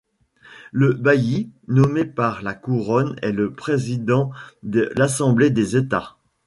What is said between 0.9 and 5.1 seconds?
Bailli, nommé par la Couronne, est le président de